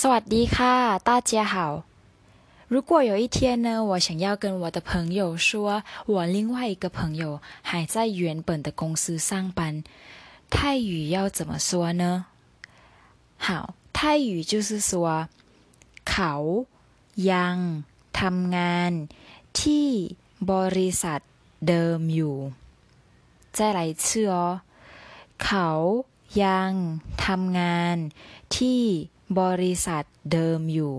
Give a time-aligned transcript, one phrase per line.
[0.00, 0.74] สวัสดีค่ะ
[1.08, 1.84] 大家好
[2.68, 9.84] 如果有一天呢，我想要跟我的朋友说，我另外一个朋友还在原本的公司上班，
[10.50, 12.26] 泰语要怎么说呢？
[13.38, 15.28] 好，泰语就是说，
[16.04, 16.66] เขา
[17.14, 18.92] ยังทำงาน
[19.60, 19.90] ที่
[20.50, 21.20] บริษัท
[21.68, 22.36] เดิมอยู่
[23.52, 24.60] 再来一次哦
[25.38, 25.68] เขา
[26.42, 26.72] ยัง
[27.24, 27.96] ทำงาน
[28.56, 28.82] ที่
[29.40, 30.94] บริษัทเดิมอยู่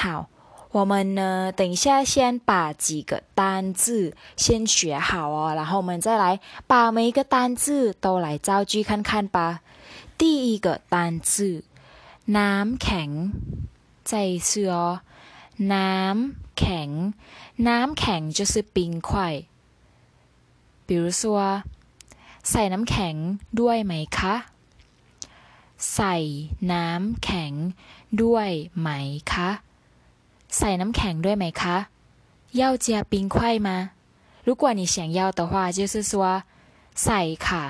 [0.00, 0.28] 好，
[0.76, 9.60] 我们呢，等一下先把几个单字先学好哦，然后我们再来把每一个单字都来造句看看吧。
[10.18, 11.64] 第一个单字
[12.26, 13.32] น้ำแข็ง
[14.04, 15.00] 再一次哦
[15.72, 16.90] น้ำแข็ง
[17.68, 19.44] น้ำแข็ง就是冰块
[20.86, 21.62] 比如说
[22.42, 23.14] ใส่น้ำแข็ง
[23.60, 24.34] ด้วยไหมคะ
[25.94, 26.14] ใส่
[26.72, 27.52] น้ำแข็ง
[28.22, 28.88] ด้วยไหม
[29.30, 29.50] คะ
[30.56, 31.76] ใส่น้ำแข็งด้วยไหมคะ
[32.60, 33.68] 要加冰块吗
[34.44, 36.44] 如果你想要的话就是说
[36.94, 37.64] ใส่ค่ะ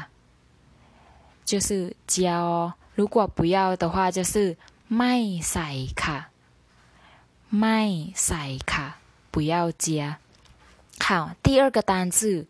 [1.45, 4.57] 就是加哦如果不要的话就是
[4.97, 5.15] ไม่
[5.51, 5.69] ใส่
[6.03, 6.31] ค่ะ
[7.59, 7.81] ไม่
[8.27, 8.87] ใส่ค่ะ
[9.33, 10.19] 不要加
[10.99, 12.47] 好第二个单字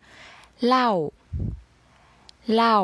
[0.59, 1.11] เหล้า
[2.55, 2.77] เหล้า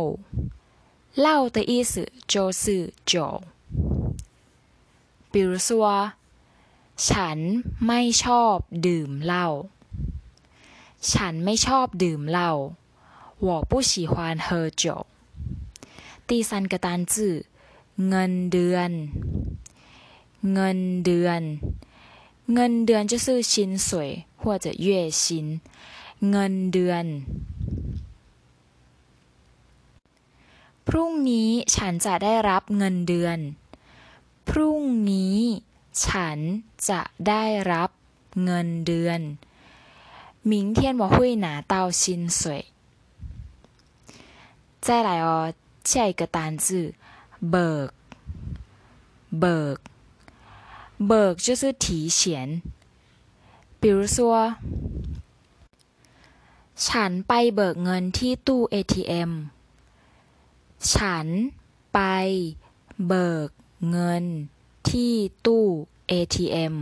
[1.19, 3.43] เหล้า的意思就是酒
[5.31, 5.69] 比如说
[6.95, 7.39] ฉัน
[7.87, 8.57] ไม่ชอบ
[8.87, 9.47] ดื่มเหล้า
[11.11, 12.51] ฉันไม่ชอบดื่มเหล้า
[13.45, 15.05] 我不喜欢喝酒
[16.27, 17.45] 第三个单字
[18.09, 18.91] เงินเดือน
[20.53, 21.41] เงินเดือน
[22.53, 23.87] เงินเดือน就是薪水
[24.41, 25.61] 或者月薪
[26.29, 27.05] เงินเดือน
[30.87, 33.39] พรุ่งนี้ฉันจะได้รับเงินเดือน
[34.49, 35.37] พรุ่งนี้
[36.05, 36.37] ฉัน
[36.89, 37.89] จะได้รับ
[38.43, 39.21] เงินเดือน
[40.51, 42.01] 明天我会拿到薪
[42.37, 42.41] 水
[44.85, 45.53] 再来哦
[45.89, 46.93] 下一个单字
[47.51, 47.91] เบิก
[49.39, 49.77] เบิก
[51.07, 51.85] เบิก就是提
[52.17, 52.61] 钱
[53.81, 54.55] 比如说
[56.85, 59.57] ฉันไปเบิกเงินที่ตู้ ATM อ
[60.91, 61.27] ฉัน
[61.93, 61.99] ไป
[63.07, 63.49] เบิก
[63.89, 64.25] เงิน
[64.89, 65.13] ที่
[65.45, 65.65] ตู้
[66.11, 66.75] ATM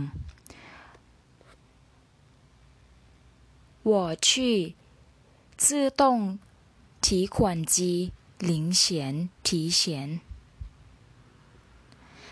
[3.90, 4.74] 我去
[5.56, 6.38] 自动
[7.00, 10.20] 提款机领钱提钱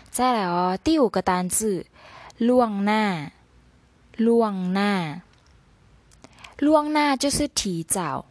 [0.09, 1.85] 再来哦第五个单字
[2.37, 3.03] ล่วงหน้า
[4.25, 4.93] ล่วงหน้า
[6.65, 8.25] ล่วงหน้า就是提早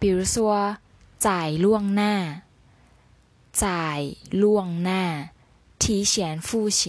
[0.00, 0.78] 比如说
[1.26, 2.14] จ่ายล่วงหน้า
[3.64, 4.00] จ่าย
[4.42, 5.02] ล่วงหน้า
[5.82, 6.80] 提前付钱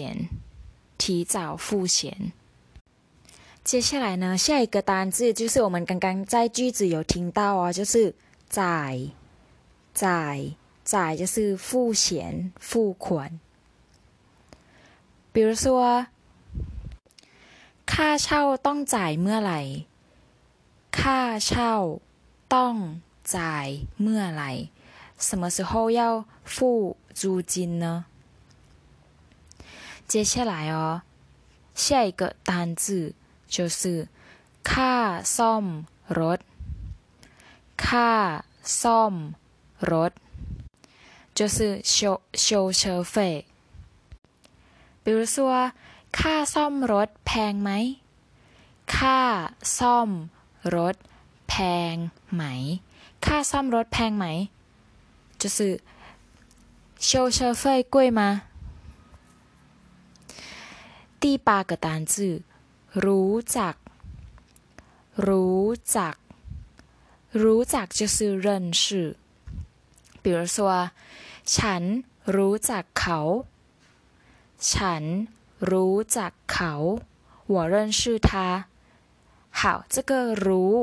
[0.97, 2.31] 提早付钱
[3.63, 8.13] 接下来呢下一个单字就是我们刚刚在句子有听到哦就是
[8.50, 9.13] จ่าย
[9.94, 10.38] จ่าย
[10.84, 13.39] จ่าย就是付钱付款
[15.31, 16.07] 比如说
[17.85, 19.61] ค่าเช่าต้องจ่ายเมื่อไหร่
[21.00, 21.73] ค่าเช่า
[22.53, 22.75] ต้อง
[23.35, 23.67] จ่าย
[24.01, 24.51] เมื่อไหร่
[25.25, 28.06] 什么时候要付租金呢
[30.07, 31.03] 接下来哦
[31.73, 33.16] 下一个单字
[33.47, 34.07] 就是
[34.63, 35.66] ค่าซ่อม
[36.19, 36.39] รถ
[37.85, 38.11] ค่า
[38.81, 39.13] ซ่อม
[39.91, 40.11] รถ
[41.38, 43.45] 就是修修车费
[45.03, 45.72] 比如说
[46.17, 47.69] ค่าซ่อมรถแพงไหม
[48.95, 49.22] ค่า
[49.78, 50.09] ซ่อม
[50.75, 50.95] รถ
[51.47, 51.53] แพ
[51.94, 51.95] ง
[52.34, 52.44] ไหม
[53.25, 54.25] ค่าซ่อมรถแพงไหม
[55.41, 55.57] 就是
[57.07, 57.63] 修车费
[57.94, 58.22] 贵吗
[61.19, 62.44] 第八个单字
[63.03, 63.75] รู้จัก
[65.28, 65.66] รู้
[65.97, 66.16] จัก
[67.41, 68.47] รู้จัก就是认
[68.81, 69.16] 识
[70.22, 70.57] 比如说
[71.53, 71.84] ฉัน
[72.35, 73.19] รู้จักเขา
[74.72, 75.03] ฉัน
[75.72, 76.73] รู้จักเขา
[77.53, 78.29] 我认识他
[79.59, 80.11] 好这个
[80.46, 80.75] รู้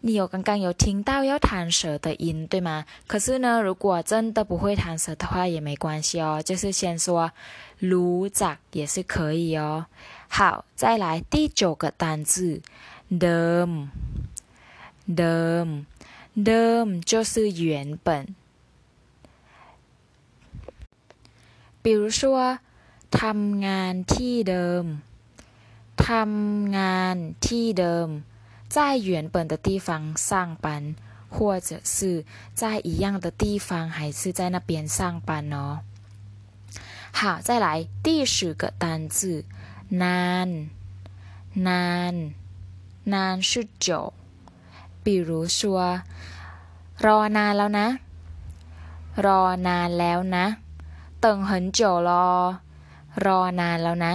[0.00, 2.84] 你有刚刚有听到要弹舌的音，对吗？
[3.06, 7.32] 可是呢，如果真的不会弹舌的话也没关系哦，就是先说
[7.80, 9.86] รู้จัก也是可以哦。
[10.28, 12.60] 好，再来第九个单字
[13.08, 13.88] เดิม
[15.06, 15.86] เดิม
[16.34, 18.34] เดิม就是原本。
[21.82, 22.58] 比如说
[23.10, 24.84] ทำงานที่เดิม
[26.06, 28.08] ทำงานที่เดิม
[28.68, 30.96] 在原本的地方上班，
[31.30, 32.24] 或者是
[32.54, 35.80] 在一样的地方，还是在那边上班哦。
[37.12, 39.44] 好，再来第十个单字，
[39.88, 40.68] 难，
[41.52, 42.34] 难，
[43.04, 44.12] 难是久。
[45.04, 46.02] 比如说，
[46.98, 47.98] รอนานแล้วนะ
[49.16, 50.56] รอนานแล้วนะ
[51.20, 52.60] 等很久了，
[53.14, 54.12] รอนานแล้วนะ。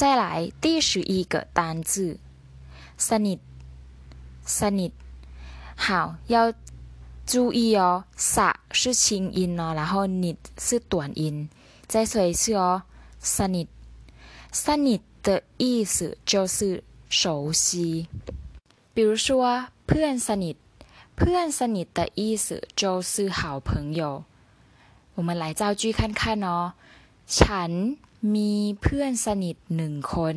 [0.00, 2.18] 再来第十一个单字，
[2.98, 3.40] สนิท
[4.44, 4.92] สนิท。
[5.76, 6.52] 好，要
[7.26, 11.48] 注意哦，ส是轻音哦，然后นิ是短音。
[11.86, 12.82] 再说一次哦，
[13.22, 13.68] สนิท。
[14.52, 18.08] สนิท的意思就是熟悉。
[18.94, 20.56] 比如说，เพื่อนสนิท，
[21.14, 24.24] เพื่อนสนิท的意思就是好朋友。
[25.14, 26.72] 我们来造句看看哦。
[27.38, 27.72] ฉัน
[28.34, 30.36] มีเพื่อนสนิทหนึ่งคน。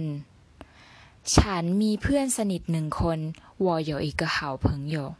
[1.35, 3.19] ฉันมีเพื่อนสนิทหนึ่งคน
[3.65, 4.65] 我有一个好朋
[4.95, 5.15] 友。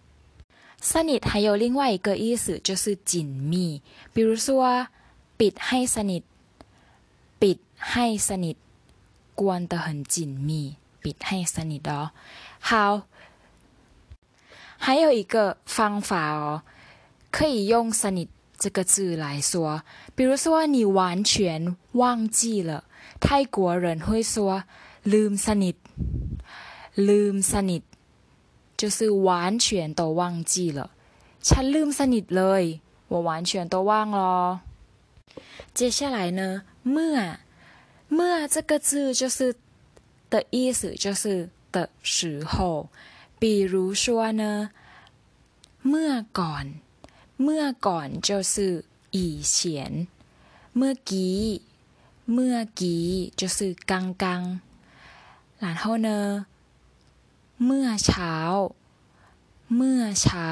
[0.91, 3.81] สนิท还有另外一个意思就是紧密。
[4.13, 4.87] 比如说，
[5.39, 6.23] ปิดให้สนิท，
[7.41, 7.57] ปิด
[7.91, 8.57] ให้สนิท，
[9.35, 10.15] 关得很紧
[10.47, 10.77] 密。
[11.03, 12.11] ปิดให้สนิท哦。
[12.59, 13.03] 好。
[14.81, 16.61] 还有一个方法哦，
[17.31, 19.83] 可以用“สนิท” 这个字来说。
[20.15, 22.83] 比如说，你完全忘记了，
[23.19, 24.63] 泰国人会说“
[25.03, 25.75] ลืมสนิท”，“
[26.95, 27.83] ลืมสนิท”
[28.77, 30.91] 就是完全都忘记了。
[31.41, 34.61] ฉันลืมสนิทเลย，我完全都忘了。
[35.73, 37.39] 接下来呢，เมื่อ
[38.13, 39.55] เมื่อ这个字就是
[40.29, 42.87] 的意思就是的时候。
[43.39, 44.71] 比如说呢，
[45.81, 46.65] เมื่อก่อน
[47.43, 50.07] เมื่อก่อน就是以前
[50.77, 51.41] เมื่อกี้
[52.33, 53.05] เมื่อกี้
[53.39, 53.91] 就是刚
[54.21, 54.23] 刚
[55.63, 56.45] 然后呢
[57.65, 58.35] เมื่อเช้า
[59.75, 60.51] เมื่อเช้า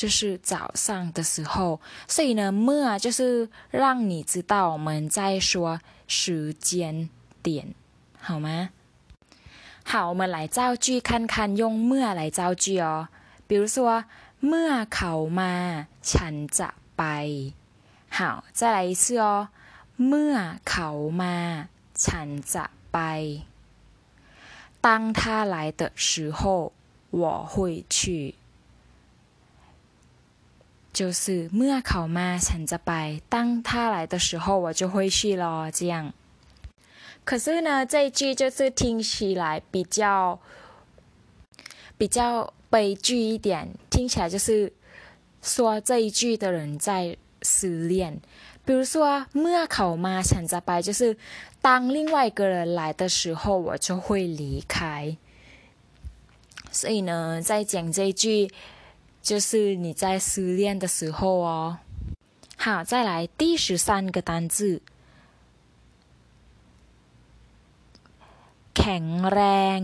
[0.00, 7.08] 就是早上的时候所以呢เมื่อ就是让你知道我们在说时间
[7.42, 7.74] 点
[8.20, 8.70] 好吗
[9.84, 13.08] 好，我们来造句看看用เมื่อ来造句哦。
[13.46, 14.04] 比如说，
[14.46, 15.52] เมื่อเขามา
[16.10, 17.02] ฉันจะไป。
[18.10, 19.48] 好，再来一次哦。
[20.08, 20.36] เมื่อ
[20.68, 20.88] เขา
[21.20, 21.36] มา
[22.04, 22.98] ฉันจะไป。
[24.80, 26.72] 当他来的时候，
[27.10, 28.34] 我会去。
[30.92, 33.20] 就是เมื่อเขามาฉันจะไป。
[33.28, 35.70] 当他来的时候，我就会去咯。
[35.70, 36.12] 这样。
[37.24, 40.38] 可是呢，这一句就是听起来比较
[41.98, 44.72] 比较 悲剧一点，听起来就是
[45.42, 48.20] 说这一句的人在失恋。
[48.64, 51.16] 比如说，เมื่อเขามาฉันจะไป，就是
[51.62, 55.16] 当另外一个人来的时候，我就会离开。
[56.70, 58.50] 所以呢，在讲这一句，
[59.22, 61.78] 就是你在失恋的时候哦。
[62.58, 64.82] 好，再来第十三个单字。
[68.74, 69.40] แข็งแร
[69.78, 69.80] ง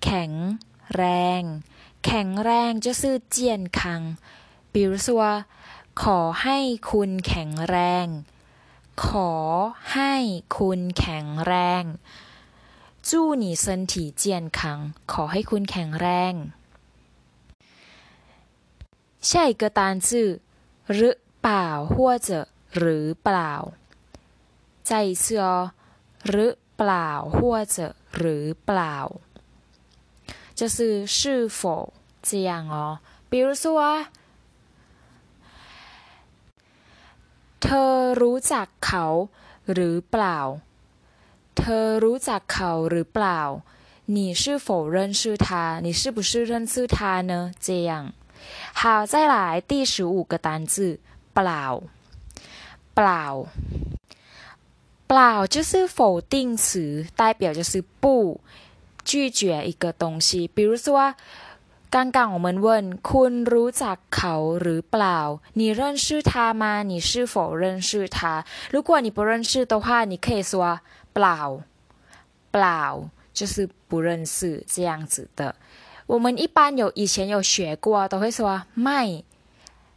[0.00, 0.30] แข็ง
[0.94, 1.02] แร
[1.40, 1.42] ง
[2.04, 3.02] แข็งแรง就是
[3.36, 3.36] 健
[3.78, 3.80] 康
[4.72, 5.08] 比如说
[6.02, 6.58] ขอให้
[6.90, 8.06] คุณแข็งแรง
[9.04, 9.32] ขอ
[9.92, 10.14] ให้
[10.56, 11.84] คุณแข็งแรง
[13.08, 13.10] 祝
[13.42, 14.24] 你身体健
[14.58, 14.60] 康
[15.12, 16.34] ขอให้คุณแข็งแรง
[19.28, 20.08] 下一个单字
[20.94, 21.94] หรือเปล่า或
[22.26, 22.28] 者
[22.76, 23.52] หรือเปล่า
[24.88, 25.72] 再一次哦
[26.28, 27.38] หรือเปล่า或
[27.74, 27.76] 者
[28.16, 28.96] หรือเปล่า
[30.56, 31.92] 就是是否
[32.22, 32.98] 这样哦
[33.30, 34.06] 比如说
[37.60, 39.04] เธอรู้จักเขา
[39.72, 40.38] หรือเปล่า
[41.56, 43.40] เธอรู้จักเขาหรือเปล่า
[44.14, 48.12] 你是否认识他你是不是认识他呢这样
[48.74, 50.98] 好再来第十五个单字
[51.34, 51.64] เปล่า
[52.94, 53.24] เปล่า
[55.06, 58.40] เปล่า就是否定词，代表就是不
[59.06, 60.48] 拒绝一个东西。
[60.48, 61.14] 比如说，
[61.90, 65.18] 刚刚我们问คุณรู้จักเขาหรือเปล่า
[65.58, 70.80] 你认识他吗你是否认识他如果你不认识的话你可以说
[71.12, 71.38] เปล่า
[72.52, 75.54] เปล่า就是不认识这样子的
[76.06, 79.24] 我们一般有以前有学过都会说ไม่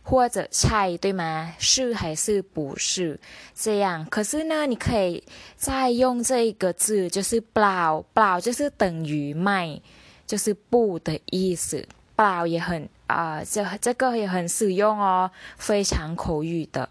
[0.03, 1.53] 或者菜对吗？
[1.57, 3.19] 是还是不是
[3.55, 4.05] 这样？
[4.05, 5.23] 可是呢，你可以
[5.55, 9.81] 再用这一个字，就是“不”，不就是等于“卖”，
[10.27, 11.87] 就是不的意思。
[12.15, 16.87] 不也很啊，这这个也很实用哦，非常口语的。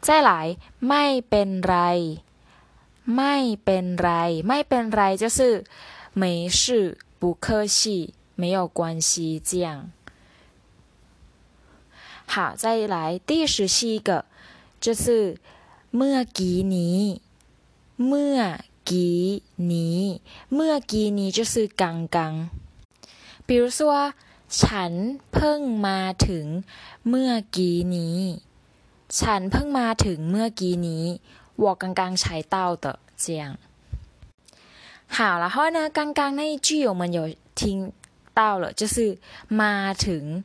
[0.00, 2.20] 再来，ไม่เป็นไร，
[3.04, 5.64] ไม่เป็นไร，ไม่เป็นไร就是
[6.12, 9.90] 没事，不客气，没有关系，这样。
[12.26, 14.24] 好，再来第十七个，
[14.80, 15.38] 就是
[15.96, 17.20] เมื่อกี้นี้
[18.06, 18.40] เมื่อ
[18.88, 20.00] กี้นี้
[20.54, 22.48] เมื่อกี้นี้就是刚刚。
[23.46, 24.12] 比如说，
[24.48, 24.92] ฉัน
[25.32, 26.46] เพิ่งมาถึง
[27.08, 28.18] เมื่อกี้นี้
[29.18, 31.04] ฉันเพิ่งมาถึงเมื่อกี้นี้
[31.62, 32.22] 我刚刚才
[32.54, 33.56] 到的这样。
[35.08, 37.92] 好，然后呢，刚刚那一句我们有听
[38.32, 40.44] 到了，就是มาถึง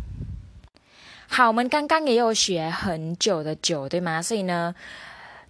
[1.30, 4.22] 好，我们刚刚也有学很久的久，对吗？
[4.22, 4.74] 所以呢，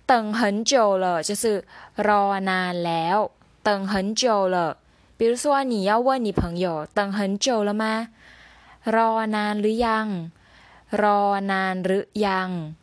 [0.06, 1.64] 等很久了就是
[1.96, 3.30] รอนานแล้ว，
[3.62, 4.78] 等很久了。
[5.18, 8.08] 比如说，你要问你朋友等很久了吗？
[8.84, 10.30] รอนานหรือยัง
[10.90, 11.20] รอ
[11.50, 12.74] นานหรือยัง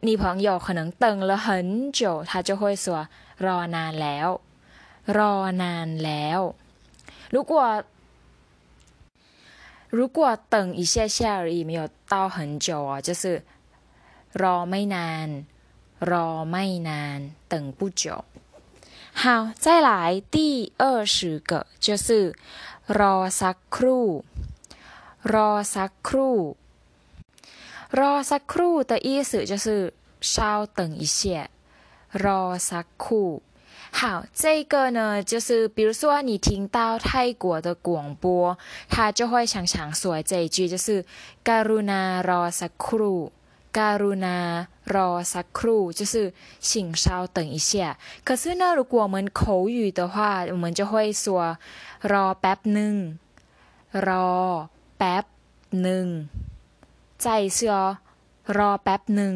[0.00, 3.08] 你朋友可能等了很久，他就会说
[3.38, 4.40] รอนานแล้ว
[5.06, 6.54] รอนานแล้ว。
[7.30, 7.84] 如果
[9.94, 13.42] 如果等一下下而已，没有到很久哦，就是
[14.32, 15.28] รอไม่นาน
[16.00, 18.24] รอไม่นาน等不久。
[19.12, 22.34] 好，再来第二十个就是
[22.86, 24.24] รอสักครู่
[25.24, 26.56] รอสักครู่
[27.98, 31.48] รอสักครู่的意思就是稍等一下
[32.12, 33.28] รอสักครู่
[33.94, 38.56] 好，这个呢，就是比如说你听到泰国的广播，
[38.88, 41.04] 他就会常常说这一句，就是“
[41.44, 47.98] การุณารอสักครู่”，“การุณารอสักครู่”，就是请稍等一下。
[48.24, 51.56] 可是呢，如果我们口语的话，我们就会说“
[52.02, 55.24] รอแป๊บหนึ่ง”，“รอแป๊บ
[55.82, 56.28] หนึ่ง”。
[57.18, 57.98] 再一次哦，“
[58.46, 59.34] รอแป๊บหนึ่ง”。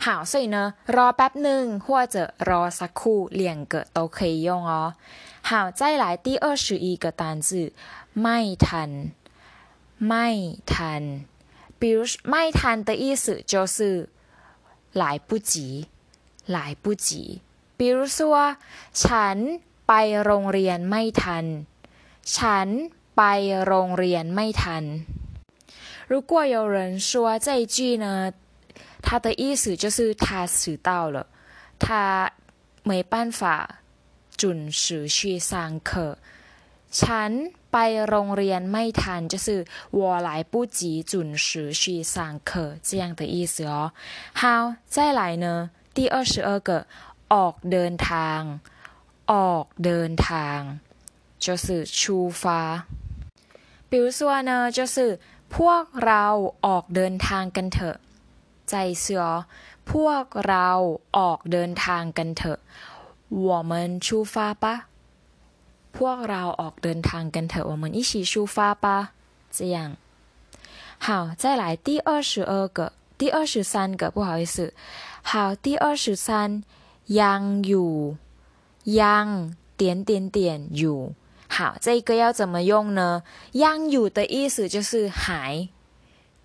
[0.00, 2.16] 好，所以呢，รอแป๊บหนึ่ง或者
[2.48, 4.94] รอสักครู่两个都可以用哦。
[5.42, 7.72] 好，再来第二十一个单字，
[8.22, 8.90] ไม่ทัน，
[10.08, 10.28] ไม่
[10.72, 11.02] ทัน。
[11.78, 14.08] 比如ไม่ทัน的意思就是
[14.92, 15.86] 来不及，
[16.46, 17.40] 来不及。
[17.76, 18.56] 比如说，
[18.92, 19.92] ฉันไป
[20.24, 21.44] โรงเรียนไม่ทัน
[22.36, 22.68] ฉัน
[23.16, 23.22] ไป
[23.66, 24.84] โรงเรียนไม่ทัน。
[26.08, 28.32] 如果有人说这一句呢？
[29.02, 31.26] 他的意思就是他迟到了，
[31.78, 32.30] 他
[32.82, 33.80] 没办法
[34.36, 36.18] 准时去上课。
[36.90, 37.76] ฉันไป
[38.08, 43.92] โรงเรียนไม่ทัน就是我来不及准时去上课这样的意思哦。
[44.32, 46.86] 好，再来呢，第二十二个
[47.28, 48.40] ออกเดินทาง
[49.32, 50.60] ออกเดินทาง
[51.38, 52.86] 就是出发。
[53.90, 55.18] 比如说呢，就是
[55.54, 56.24] พวกเรา
[56.66, 57.96] ออกเดินทางกันเถอะ
[58.70, 59.24] ใจเสือ
[59.90, 60.68] พวกเรา
[61.16, 62.58] ออกเดินทางกันเถอะ
[63.46, 63.72] 我们
[64.04, 64.66] 出发吧
[65.96, 68.86] พวกเราออกเดินทางกันเถอะ我们一起出发吧
[69.56, 69.96] 这样
[71.04, 74.74] 好再来第二十二个第二十三个不好意思
[75.22, 76.62] 好第二十三
[77.20, 77.92] ยังอยู่
[79.00, 79.26] ยัง
[79.76, 80.38] 点点点
[80.72, 80.98] อยู่
[81.48, 83.22] 好这个要怎么用呢
[83.52, 85.68] ยังอยู่的意思就是还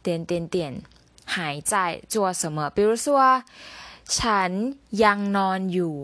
[0.03, 0.81] 点点点
[1.25, 2.69] 还在做什么？
[2.71, 3.43] 比如说，
[4.05, 4.51] ฉัน
[5.03, 6.01] ยังนอนอยู่，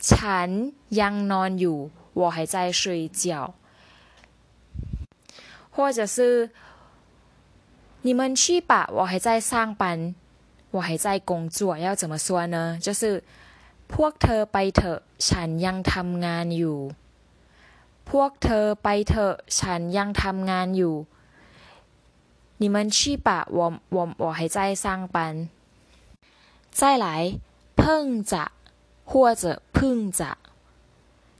[0.00, 3.54] ฉันยังนอนอยู่，我还在睡觉。
[5.76, 6.50] 或者是
[8.02, 10.14] 你们去吧，我还在上班，
[10.70, 11.76] 我还在工作。
[11.76, 12.78] 要怎么说呢？
[12.80, 13.24] 就是
[13.88, 16.80] พวกเธอไปเถอะฉันยังทำงานอยู่。
[18.10, 20.94] พวกเธอไปเถอะฉันยังทำงานอยู่
[22.58, 25.48] 你们去吧，我我我还在上班。
[26.70, 27.38] 再来，
[27.76, 28.52] 碰着
[29.04, 30.36] 或者碰着，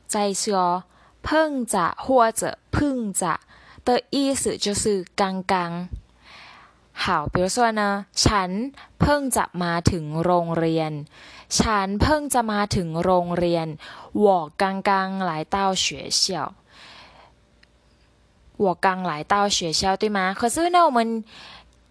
[0.07, 0.85] 再说
[1.23, 3.41] 碰着或者碰着
[3.85, 5.89] 的意思就是刚刚。
[6.93, 10.93] 好，比如说呢，ฉันเพิ่งจะมาถึงโรงเรียน
[11.49, 13.67] ฉันเพิ่งจะมาถึงโรงเรียน
[14.13, 16.55] 我刚刚来到学校。
[18.59, 20.33] 我刚来到学校，对吗？
[20.33, 21.25] 可是呢，我们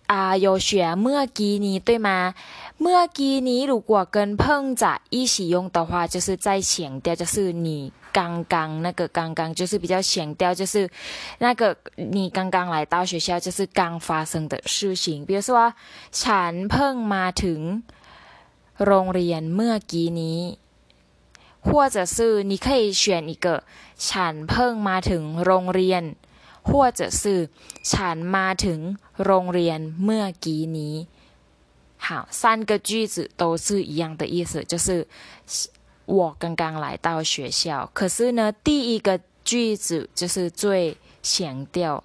[0.07, 1.27] 啊，有学เมื่
[1.60, 2.33] 尼对吗？
[2.77, 10.89] เมื่尼如果跟碰着一起用的话，就是在强调，就是你刚刚那个刚刚，就是比较强调，就是
[11.39, 15.25] 那个你刚刚来到学校，就是刚发生的事情。
[15.25, 15.74] 比如说，
[16.12, 17.83] ฉันเพิ่งมาถึง
[18.86, 20.57] โรงเรียนเมื่อกี้นี้
[21.62, 23.63] 或者是你可以选一个
[23.98, 26.03] ฉันเพิ่งมาถึงโรงเรียน
[26.69, 27.50] 或者是
[27.83, 28.79] ฉันมาถึง
[29.24, 30.95] โรงเรียนเมื่อกี้นี้
[32.05, 35.07] 好，三个句子都是一样的意思，就是
[36.05, 37.89] 我刚刚来到学校。
[37.93, 42.03] 可是呢，第一个句子就是最强调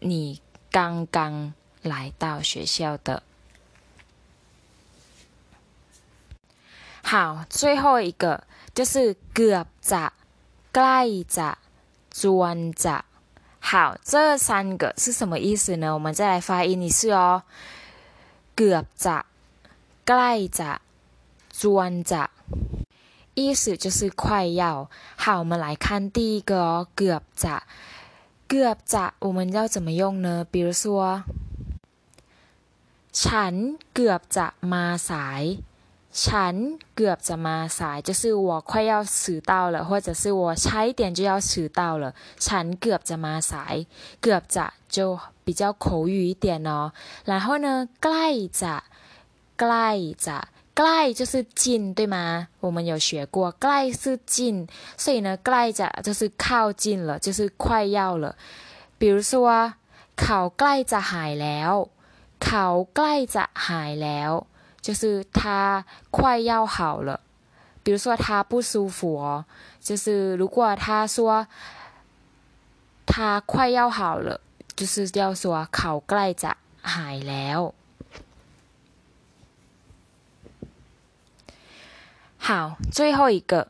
[0.00, 3.22] 你刚刚来到学校的。
[7.02, 8.44] 好，最后一个
[8.74, 10.12] 就是เกือบจะ
[10.72, 11.00] ใกล้
[11.36, 11.58] จะ
[12.20, 13.04] จวนจะ
[13.62, 15.92] 好，这三个是什么意思呢？
[15.92, 17.42] 我们再来发音一次哦。
[18.56, 19.24] เกือบจะ
[20.06, 20.80] ใกล้จะ
[21.60, 22.30] จวนจะ
[23.34, 24.88] 意思就是快要。
[25.16, 27.62] 好，我们来看第一个哦，เกือบจะ
[28.48, 30.44] เกือบจะ我们要怎么用呢？
[30.50, 31.22] 比如说，
[33.12, 35.42] ฉันเกือบจะมาสาย
[36.22, 36.54] ฉัน
[36.96, 43.76] เกือบจะมาสาย就是我快要迟到了或者是我差一点就要迟到了ฉันเกือบจะมาสาย
[44.22, 46.92] เกือบจะ就比较口语一点哦
[47.24, 48.26] 然后呢ใกล้
[48.60, 48.74] จะ
[49.60, 49.88] ใกล้
[50.26, 50.38] จะ
[50.76, 54.66] ใกล้就是近对吗我们有学过ใกล้是近
[54.96, 58.34] 所以呢ใกล้จะ就是靠近了就是快要了
[58.98, 59.74] 比如说
[60.16, 61.72] เขาใกล้จะหายแล้ว
[62.44, 64.32] เขาใกล้จะหายแล้ว
[64.82, 67.20] 就是他快要好了，
[67.82, 69.44] 比如说他不舒服哦，
[69.80, 71.46] 就是如果他说
[73.06, 74.40] 他快要好了，
[74.76, 77.72] 就是要说เขาใกล้จะหายแล้ว。
[82.38, 83.68] 好，最后一个，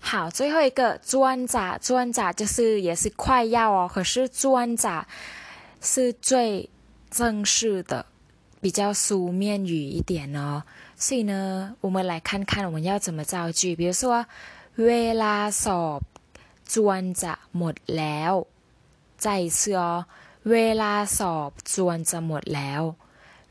[0.00, 5.06] 好，最后一个专咋专咋就是也是快要哦，可是专咋
[5.80, 6.68] 是最
[7.10, 8.04] 正式的。
[8.60, 10.62] 比较书面语一点哦，
[10.96, 13.74] 所以呢，我们来看看我们要怎么造句。
[13.74, 14.26] 比如说，
[14.76, 16.02] เวลาสอบ
[16.66, 18.46] จวนจะหมดแล้ว。
[19.18, 20.06] 再一次哦，
[20.44, 22.94] เวลาสอบจวนจะหมดแล้ว。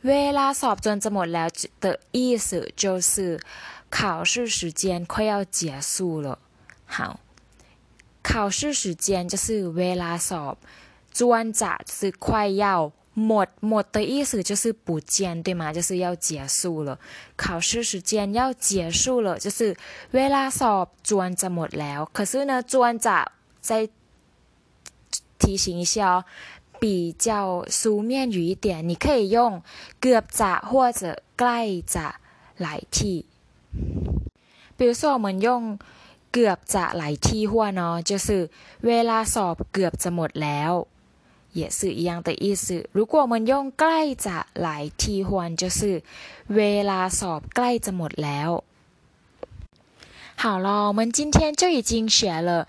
[0.04, 1.50] เวลาสอบจวนจะหมดแล้ว
[1.82, 3.40] 的意思就是
[3.90, 6.40] 考试时间快要结束了。
[6.88, 7.20] 好，
[8.24, 10.56] 考试时间就是เวลาสอบ
[11.14, 12.94] จวนจะ是快要。
[13.16, 13.30] ห
[13.72, 15.74] มด的意思就是不见，对吗？
[15.74, 16.98] 就是要结束了，
[17.36, 19.76] 考试时间要结束了，就是
[20.12, 22.08] เวลาสอบจวนจะหมดแล้ว。
[22.14, 23.28] 可是呢，จวนจะ
[23.60, 23.90] 再
[25.38, 26.26] 提醒一下哦，
[26.80, 29.62] 比较书面语一点，你可以用
[30.00, 32.16] เกือบจะ或者ใกล้จะ
[32.58, 33.26] 来替。
[34.78, 35.78] 比如说，我们用
[36.32, 38.50] เกือบจะ来替换哦，就是
[38.82, 40.88] เวลาสอบเกือบจะหมดแล้ว
[41.56, 42.88] 也是一样的意思。
[42.92, 46.02] 如果我们用ใกล้จะ来替换，就是
[46.48, 48.62] เวลาสอบใกล้จะหมดแล้ว。
[50.38, 52.68] 好了，我们今天就已经学了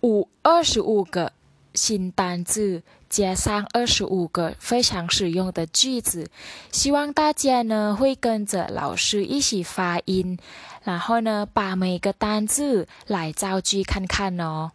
[0.00, 1.32] 五二十五个
[1.72, 6.28] 新单字，加上二十五个非常实用的句子。
[6.72, 10.38] 希望大家呢会跟着老师一起发音，
[10.82, 14.72] 然后呢把每个单字来造句看看哦。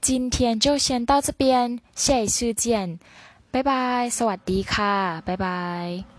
[0.00, 2.98] 今天就先到这边，下一次见，
[3.50, 6.09] 拜拜，สวัสดีค่ะ，拜拜。